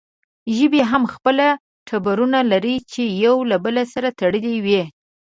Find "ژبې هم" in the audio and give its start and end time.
0.55-1.03